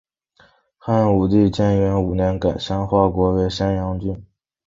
[0.79, 4.25] 汉武帝建元五年改山划国为山阳郡。